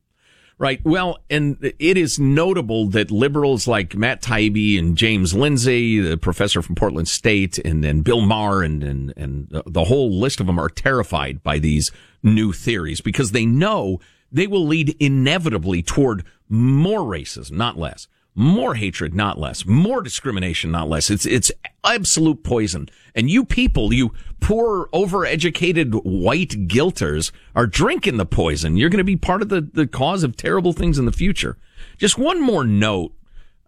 [0.64, 0.80] Right.
[0.86, 6.62] Well, and it is notable that liberals like Matt Taibbi and James Lindsay, the professor
[6.62, 10.58] from Portland State, and, and Bill Maher and, and, and the whole list of them
[10.58, 11.92] are terrified by these
[12.24, 14.00] new theories because they know
[14.32, 20.72] they will lead inevitably toward more racism, not less, more hatred, not less, more discrimination,
[20.72, 21.10] not less.
[21.10, 21.52] It's, it's
[21.84, 22.90] absolute poison.
[23.14, 28.78] And you people, you poor, overeducated white guilters are drinking the poison.
[28.78, 31.58] You're going to be part of the, the cause of terrible things in the future.
[31.98, 33.14] Just one more note,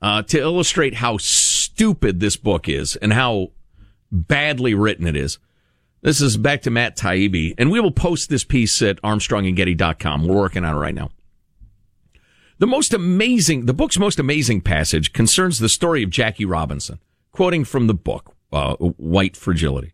[0.01, 3.51] uh, to illustrate how stupid this book is and how
[4.11, 5.39] badly written it is.
[6.01, 10.27] This is back to Matt Taibbi, and we will post this piece at armstrongandgetty.com.
[10.27, 11.09] We're working on it right now.
[12.57, 16.99] The most amazing, the book's most amazing passage concerns the story of Jackie Robinson,
[17.33, 19.91] quoting from the book, uh, White Fragility.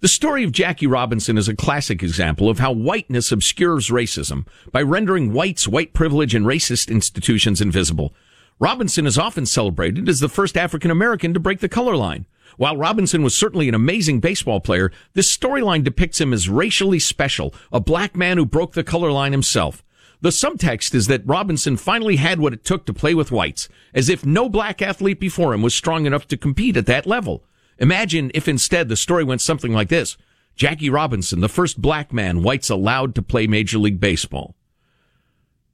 [0.00, 4.82] The story of Jackie Robinson is a classic example of how whiteness obscures racism by
[4.82, 8.14] rendering whites, white privilege, and racist institutions invisible.
[8.58, 12.26] Robinson is often celebrated as the first African American to break the color line.
[12.58, 17.54] While Robinson was certainly an amazing baseball player, this storyline depicts him as racially special,
[17.72, 19.82] a black man who broke the color line himself.
[20.20, 24.08] The subtext is that Robinson finally had what it took to play with whites, as
[24.08, 27.44] if no black athlete before him was strong enough to compete at that level.
[27.78, 30.16] Imagine if instead the story went something like this.
[30.54, 34.56] Jackie Robinson, the first black man whites allowed to play Major League Baseball.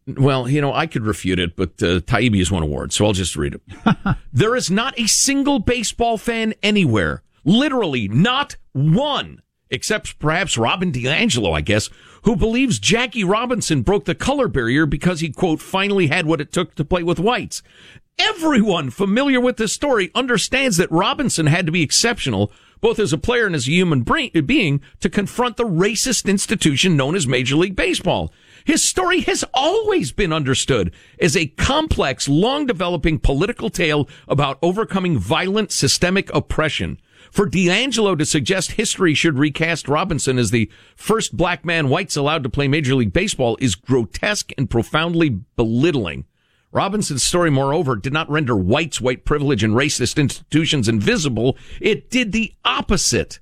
[0.06, 3.12] Well, you know, I could refute it, but uh, Taibbi has won award, so I'll
[3.12, 4.16] just read it.
[4.32, 11.56] there is not a single baseball fan anywhere, literally not one, except perhaps Robin DiAngelo,
[11.56, 11.88] I guess,
[12.22, 16.52] who believes Jackie Robinson broke the color barrier because he, quote, finally had what it
[16.52, 17.62] took to play with whites.
[18.18, 23.18] Everyone familiar with this story understands that Robinson had to be exceptional, both as a
[23.18, 27.74] player and as a human being, to confront the racist institution known as Major League
[27.74, 28.30] Baseball.
[28.64, 35.18] His story has always been understood as a complex, long developing political tale about overcoming
[35.18, 36.98] violent systemic oppression.
[37.32, 42.42] For DiAngelo to suggest history should recast Robinson as the first black man whites allowed
[42.42, 46.26] to play Major League Baseball is grotesque and profoundly belittling.
[46.72, 51.56] Robinson's story, moreover, did not render whites, white privilege, and racist institutions invisible.
[51.80, 53.40] It did the opposite.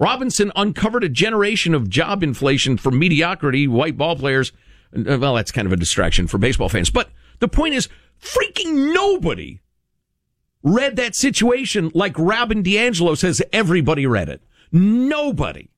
[0.00, 4.50] Robinson uncovered a generation of job inflation for mediocrity white ball players.
[4.92, 6.90] Uh, well, that's kind of a distraction for baseball fans.
[6.90, 7.88] But the point is,
[8.20, 9.60] freaking nobody
[10.62, 14.42] read that situation like Robin DiAngelo says everybody read it.
[14.72, 15.68] Nobody.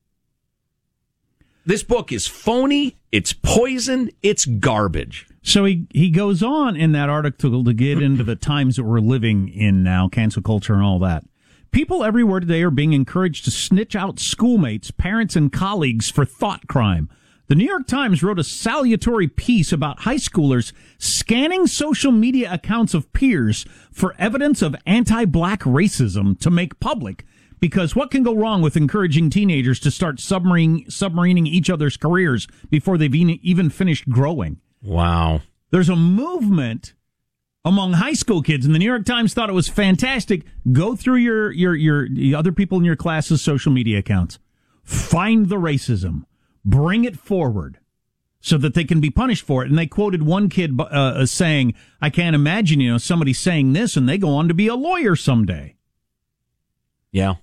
[1.65, 2.97] This book is phony.
[3.11, 4.09] It's poison.
[4.23, 5.27] It's garbage.
[5.43, 8.99] So he, he goes on in that article to get into the times that we're
[8.99, 11.23] living in now, cancel culture and all that.
[11.71, 16.67] People everywhere today are being encouraged to snitch out schoolmates, parents, and colleagues for thought
[16.67, 17.09] crime.
[17.51, 22.93] The New York Times wrote a salutary piece about high schoolers scanning social media accounts
[22.93, 27.25] of peers for evidence of anti-black racism to make public.
[27.59, 32.47] Because what can go wrong with encouraging teenagers to start submarine, submarining each other's careers
[32.69, 34.61] before they've even finished growing?
[34.81, 35.41] Wow.
[35.71, 36.93] There's a movement
[37.65, 40.45] among high school kids, and the New York Times thought it was fantastic.
[40.71, 44.39] Go through your, your, your, the other people in your class's social media accounts.
[44.85, 46.23] Find the racism.
[46.63, 47.79] Bring it forward
[48.39, 49.69] so that they can be punished for it.
[49.69, 53.95] And they quoted one kid uh, saying, I can't imagine, you know, somebody saying this
[53.95, 55.75] and they go on to be a lawyer someday.
[57.11, 57.35] Yeah.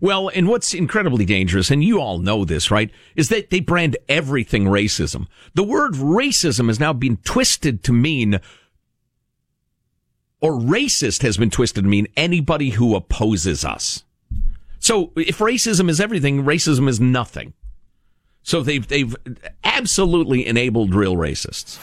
[0.00, 3.96] Well, and what's incredibly dangerous, and you all know this, right, is that they brand
[4.08, 5.26] everything racism.
[5.54, 8.40] The word racism has now been twisted to mean,
[10.40, 14.04] or racist has been twisted to mean anybody who opposes us.
[14.78, 17.54] So if racism is everything, racism is nothing.
[18.46, 19.14] So they've, they've
[19.64, 21.80] absolutely enabled real racists.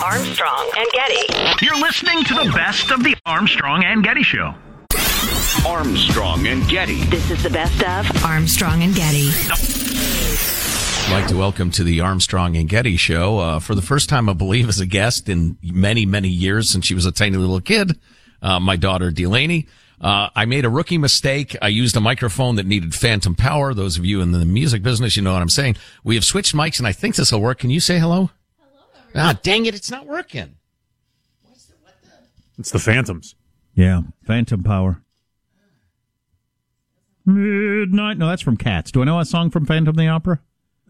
[0.00, 1.66] Armstrong and Getty.
[1.66, 4.54] You're listening to the best of the Armstrong and Getty Show.
[5.66, 7.02] Armstrong and Getty.
[7.06, 9.30] This is the best of Armstrong and Getty.
[11.08, 14.28] I'd like to welcome to the Armstrong and Getty show, uh, for the first time,
[14.28, 17.60] I believe, as a guest in many, many years since she was a tiny little
[17.60, 17.98] kid,
[18.40, 19.66] uh, my daughter Delaney.
[20.00, 21.54] Uh, I made a rookie mistake.
[21.60, 23.74] I used a microphone that needed phantom power.
[23.74, 25.76] Those of you in the music business, you know what I'm saying.
[26.02, 27.58] We have switched mics and I think this will work.
[27.58, 28.30] Can you say hello?
[28.58, 29.26] Hello.
[29.28, 29.74] Ah, dang it.
[29.74, 30.54] It's not working.
[31.44, 31.94] What's the what?
[32.58, 33.34] It's the Phantoms.
[33.74, 35.02] Yeah, Phantom Power.
[37.26, 38.16] Midnight.
[38.18, 38.90] No, that's from Cats.
[38.90, 40.40] Do I know a song from Phantom of the Opera?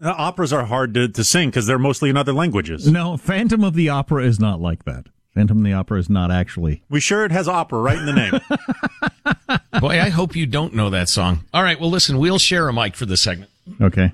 [0.03, 2.89] Uh, operas are hard to, to sing because they're mostly in other languages.
[2.89, 5.07] No, Phantom of the Opera is not like that.
[5.33, 6.83] Phantom of the Opera is not actually.
[6.89, 9.59] We sure it has opera right in the name.
[9.79, 11.45] Boy, I hope you don't know that song.
[11.53, 13.49] All right, well, listen, we'll share a mic for this segment.
[13.79, 14.11] Okay.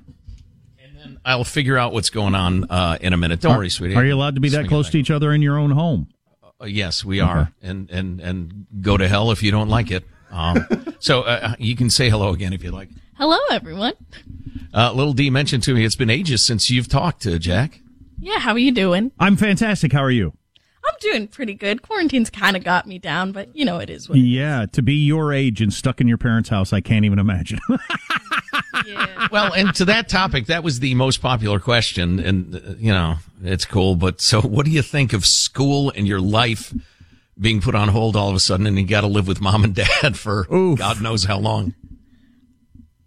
[0.80, 3.42] And then I'll figure out what's going on uh, in a minute.
[3.42, 3.96] Don't are, worry, sweetie.
[3.96, 5.72] Are you allowed to be Swing that it close to each other in your own
[5.72, 6.08] home?
[6.62, 10.04] Uh, yes, we are, and and and go to hell if you don't like it.
[10.32, 10.66] Um,
[11.00, 12.90] so uh, you can say hello again if you'd like.
[13.16, 13.94] Hello, everyone.
[14.74, 17.82] Uh, Little D mentioned to me it's been ages since you've talked to Jack.
[18.20, 19.12] Yeah, how are you doing?
[19.20, 19.92] I'm fantastic.
[19.92, 20.34] How are you?
[20.88, 21.82] I'm doing pretty good.
[21.82, 24.18] Quarantine's kind of got me down, but you know it is what.
[24.18, 27.60] Yeah, to be your age and stuck in your parents' house, I can't even imagine.
[29.32, 33.16] Well, and to that topic, that was the most popular question, and uh, you know
[33.44, 33.96] it's cool.
[33.96, 36.74] But so, what do you think of school and your life
[37.40, 39.64] being put on hold all of a sudden, and you got to live with mom
[39.64, 41.74] and dad for God knows how long?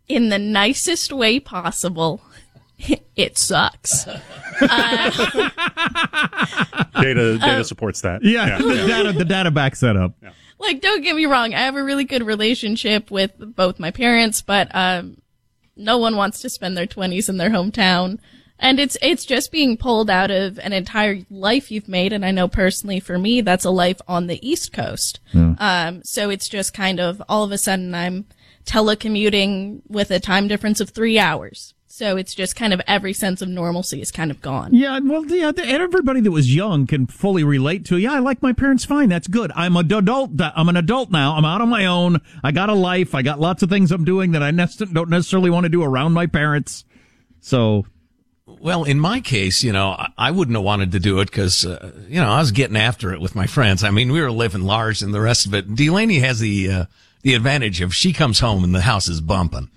[0.08, 2.20] In the nicest way possible,
[3.16, 4.06] it sucks.
[4.62, 5.10] Uh,
[7.00, 8.22] Data data Uh, supports that.
[8.22, 10.12] yeah, the data the data backs that up.
[10.58, 14.42] like, don't get me wrong, I have a really good relationship with both my parents,
[14.42, 15.16] but um,
[15.76, 18.18] no one wants to spend their twenties in their hometown.
[18.58, 22.30] And it's it's just being pulled out of an entire life you've made, and I
[22.30, 25.20] know personally for me that's a life on the East Coast.
[25.34, 28.26] Um, so it's just kind of all of a sudden I'm
[28.66, 31.72] telecommuting with a time difference of three hours.
[32.00, 34.72] So it's just kind of every sense of normalcy is kind of gone.
[34.72, 37.98] Yeah, well, yeah, the- everybody that was young can fully relate to.
[37.98, 39.10] Yeah, I like my parents fine.
[39.10, 39.52] That's good.
[39.54, 40.30] I'm an adult.
[40.40, 41.36] I'm an adult now.
[41.36, 42.22] I'm out on my own.
[42.42, 43.14] I got a life.
[43.14, 45.82] I got lots of things I'm doing that I nec- don't necessarily want to do
[45.82, 46.86] around my parents.
[47.42, 47.84] So,
[48.46, 51.66] Well, in my case, you know, I- I wouldn't have wanted to do it because,
[51.66, 53.84] uh, you know, I was getting after it with my friends.
[53.84, 55.74] I mean, we were living large and the rest of it.
[55.74, 56.84] Delaney has the uh,
[57.22, 59.68] the advantage of she comes home and the house is bumping.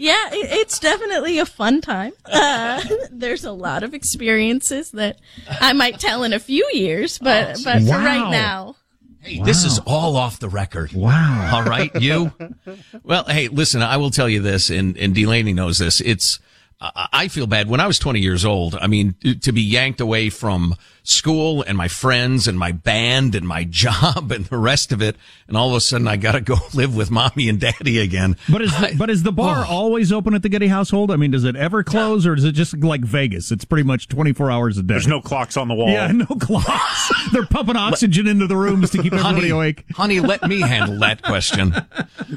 [0.00, 2.12] Yeah, it, it's definitely a fun time.
[2.24, 5.20] Uh, there's a lot of experiences that
[5.60, 8.76] I might tell in a few years, but Oh, but for right now,
[9.20, 10.94] Hey, this is all off the record.
[10.94, 11.50] Wow.
[11.52, 12.32] All right, you.
[13.02, 16.00] Well, hey, listen, I will tell you this, and, and Delaney knows this.
[16.00, 16.38] It's,
[16.80, 17.68] I I feel bad.
[17.68, 21.76] When I was 20 years old, I mean, to be yanked away from school and
[21.76, 25.16] my friends and my band and my job and the rest of it,
[25.48, 28.36] and all of a sudden I got to go live with mommy and daddy again.
[28.48, 29.70] but is the, but is the bar Oh.
[29.70, 31.10] always open at the Getty household?
[31.10, 33.50] I mean, does it ever close, or is it just like Vegas?
[33.52, 34.94] It's pretty much 24 hours a day.
[34.94, 35.90] There's no clocks on the wall.
[35.90, 37.12] Yeah, no clocks.
[37.32, 39.84] They're pumping oxygen into the rooms to keep everybody honey, awake.
[39.92, 41.74] honey, let me handle that question.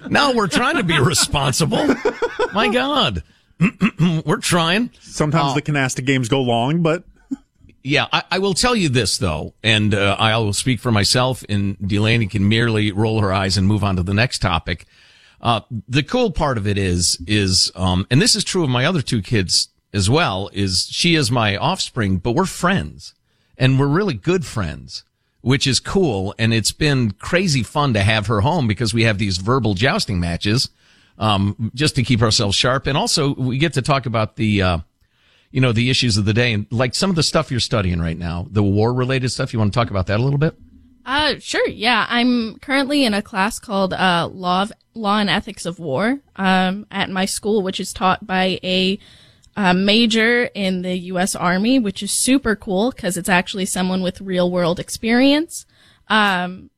[0.10, 1.86] No, we're trying to be responsible.
[2.53, 3.23] My God.
[4.25, 4.91] we're trying.
[4.99, 7.03] Sometimes Uh, the canasta games go long, but
[7.83, 11.43] Yeah, I, I will tell you this though, and uh, I will speak for myself,
[11.49, 14.85] and Delaney can merely roll her eyes and move on to the next topic.
[15.41, 18.85] Uh, the cool part of it is, is, um, and this is true of my
[18.85, 23.13] other two kids as well, is she is my offspring, but we're friends,
[23.57, 25.03] and we're really good friends,
[25.41, 29.17] which is cool, and it's been crazy fun to have her home because we have
[29.17, 30.69] these verbal jousting matches,
[31.17, 34.78] um, just to keep ourselves sharp, and also we get to talk about the, uh,
[35.52, 37.99] you know, the issues of the day and like some of the stuff you're studying
[37.99, 39.54] right now, the war related stuff.
[39.54, 40.56] You want to talk about that a little bit?
[41.06, 42.06] uh, sure, yeah.
[42.10, 46.86] I'm currently in a class called uh, Law of Law and Ethics of War um,
[46.91, 48.99] at my school, which is taught by a
[49.56, 51.36] uh, major in the U.S.
[51.36, 55.65] Army, which is super cool because it's actually someone with real world experience.
[56.08, 56.69] Um,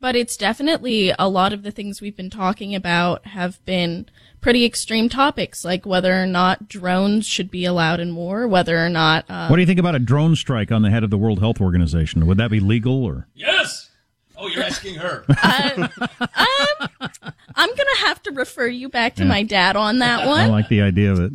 [0.00, 4.06] but it's definitely a lot of the things we've been talking about have been
[4.40, 8.88] pretty extreme topics, like whether or not drones should be allowed in war, whether or
[8.88, 9.24] not.
[9.28, 11.40] Uh, What do you think about a drone strike on the head of the World
[11.40, 12.26] Health Organization?
[12.26, 13.26] Would that be legal or?
[13.34, 13.90] Yes.
[14.36, 15.24] Oh, you're asking her.
[15.42, 17.10] uh, um,
[17.56, 19.28] I'm gonna have to refer you back to Yeah.
[19.28, 20.40] my dad on that one.
[20.42, 21.32] I like the idea of it.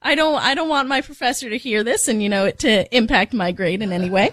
[0.00, 2.96] I don't I don't want my professor to hear this and you know it to
[2.96, 4.30] impact my grade in any way.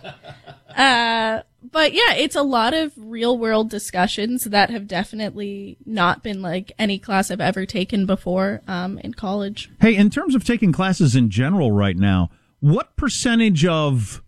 [0.76, 6.42] Uh but yeah, it's a lot of real world discussions that have definitely not been
[6.42, 9.70] like any class I've ever taken before um in college.
[9.80, 14.24] Hey, in terms of taking classes in general right now, what percentage of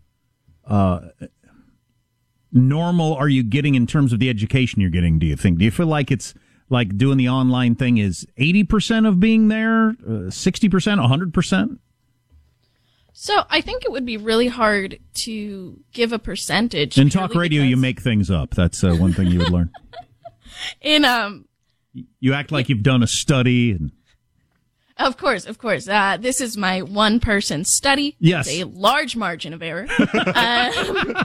[0.65, 0.99] uh,
[2.51, 5.59] normal are you getting in terms of the education you're getting, do you think?
[5.59, 6.33] Do you feel like it's
[6.69, 11.79] like doing the online thing is 80% of being there, uh, 60%, 100%?
[13.13, 16.97] So I think it would be really hard to give a percentage.
[16.97, 18.55] In talk radio, you make things up.
[18.55, 19.69] That's uh, one thing you would learn.
[20.81, 21.45] in um
[22.19, 23.91] You act like you've done a study and
[24.97, 25.87] Of course, of course.
[25.87, 28.15] Uh, this is my one person study.
[28.19, 28.47] Yes.
[28.47, 29.87] It's a large margin of error.
[30.35, 31.15] Um,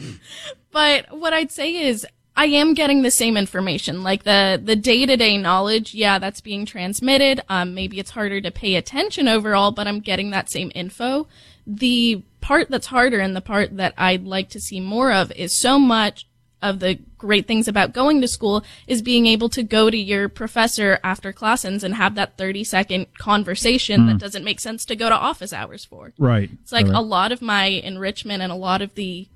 [0.70, 2.06] but what I'd say is
[2.38, 4.02] I am getting the same information.
[4.04, 7.40] Like the, the day to day knowledge, yeah, that's being transmitted.
[7.48, 11.26] Um, maybe it's harder to pay attention overall, but I'm getting that same info.
[11.66, 15.54] The part that's harder and the part that I'd like to see more of is
[15.60, 16.26] so much
[16.62, 20.28] of the great things about going to school is being able to go to your
[20.28, 24.06] professor after class ends and have that 30 second conversation Hmm.
[24.08, 26.12] that doesn't make sense to go to office hours for.
[26.18, 26.50] Right.
[26.62, 26.94] It's like Right.
[26.96, 29.26] a lot of my enrichment and a lot of the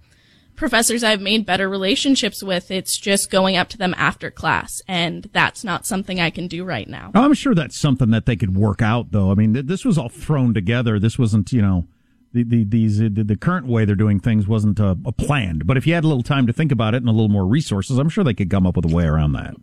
[0.56, 4.82] professors I've made better relationships with, it's just going up to them after class.
[4.86, 7.10] And that's not something I can do right now.
[7.14, 9.30] I'm sure that's something that they could work out, though.
[9.30, 10.98] I mean, th- this was all thrown together.
[10.98, 11.86] This wasn't, you know,
[12.32, 15.66] the, the these uh, the, the current way they're doing things wasn't uh, planned.
[15.66, 17.46] But if you had a little time to think about it and a little more
[17.46, 19.54] resources, I'm sure they could come up with a way around that.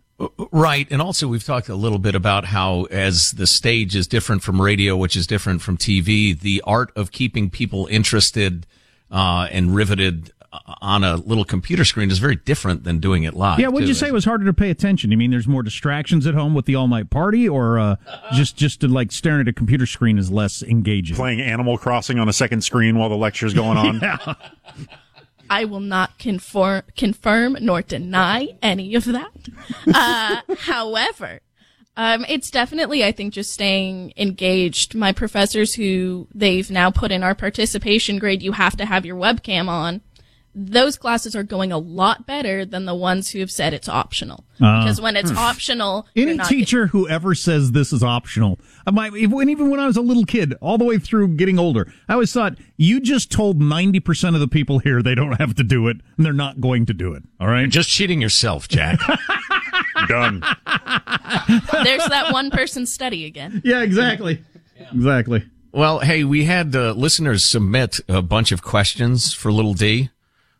[0.52, 0.86] Right.
[0.90, 4.60] And also we've talked a little bit about how as the stage is different from
[4.60, 8.66] radio, which is different from TV, the art of keeping people interested,
[9.10, 10.32] uh, and riveted
[10.80, 13.60] on a little computer screen is very different than doing it live.
[13.60, 13.86] Yeah, would too.
[13.86, 15.10] you say it was harder to pay attention?
[15.10, 17.96] You mean there's more distractions at home with the all night party, or uh,
[18.32, 21.16] just just to like staring at a computer screen is less engaging?
[21.16, 24.00] Playing Animal Crossing on a second screen while the lecture's going on.
[24.02, 24.34] yeah.
[25.50, 29.48] I will not conform, confirm nor deny any of that.
[29.92, 31.40] Uh, however,
[31.96, 34.94] um, it's definitely, I think, just staying engaged.
[34.94, 39.16] My professors who they've now put in our participation grade, you have to have your
[39.16, 40.02] webcam on.
[40.54, 44.44] Those classes are going a lot better than the ones who have said it's optional.
[44.60, 45.38] Uh, because when it's hmm.
[45.38, 49.78] optional, Any not teacher who ever says this is optional, I might, even even when
[49.78, 53.00] I was a little kid, all the way through getting older, I always thought you
[53.00, 56.26] just told ninety percent of the people here they don't have to do it, and
[56.26, 57.22] they're not going to do it.
[57.38, 58.98] All right, just cheating yourself, Jack.
[60.08, 60.42] Done.
[61.84, 63.62] There's that one person study again.
[63.70, 64.42] Yeah, exactly.
[64.92, 65.44] Exactly.
[65.72, 70.10] Well, hey, we had uh, listeners submit a bunch of questions for Little D,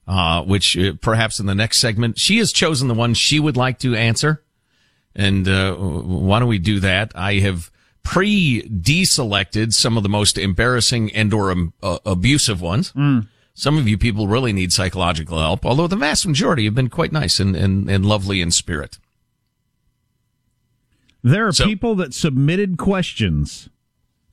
[0.07, 3.57] uh, which uh, perhaps in the next segment, she has chosen the one she would
[3.57, 4.42] like to answer.
[5.14, 7.12] And uh, why don't we do that?
[7.14, 7.70] I have
[8.03, 12.92] pre-deselected some of the most embarrassing and or um, uh, abusive ones.
[13.55, 17.12] Some of you people really need psychological help, although the vast majority have been quite
[17.12, 18.98] nice and, and, and lovely in spirit.
[21.22, 23.68] There are people that submitted questions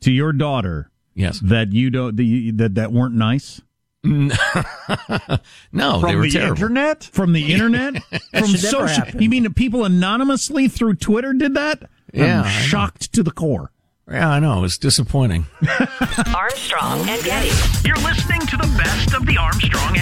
[0.02, 0.90] to your daughter.
[1.14, 1.40] Yes.
[1.44, 3.60] That you don't that you- that, that weren't nice.
[5.72, 6.56] no, they were terrible.
[6.56, 7.04] internet?
[7.04, 8.02] From the internet?
[8.32, 9.06] From social?
[9.22, 11.90] You mean the people anonymously through Twitter did that?
[12.14, 13.72] Yeah, I'm shocked to the core.
[14.10, 14.64] Yeah, I know.
[14.64, 15.46] It's disappointing.
[16.34, 17.52] Armstrong and Getty.
[17.86, 19.98] You're listening to the best of the Armstrong